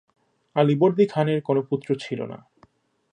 [0.55, 2.37] আলীবর্দী খানের কোন পুত্র ছিল না।